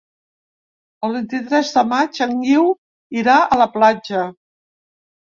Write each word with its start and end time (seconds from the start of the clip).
El 1.07 1.11
vint-i-tres 1.17 1.73
de 1.75 1.83
maig 1.91 2.17
en 2.25 2.33
Guiu 2.45 2.65
irà 3.23 3.35
a 3.43 3.59
la 3.61 3.67
platja. 3.75 4.23